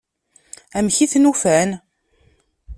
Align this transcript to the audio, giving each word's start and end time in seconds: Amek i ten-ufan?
Amek 0.77 0.97
i 1.05 1.07
ten-ufan? 1.11 1.69